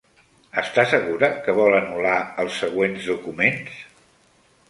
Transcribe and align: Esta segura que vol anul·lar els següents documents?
Esta 0.61 0.85
segura 0.93 1.27
que 1.47 1.53
vol 1.59 1.75
anul·lar 1.81 2.15
els 2.45 2.57
següents 2.63 3.05
documents? 3.13 3.79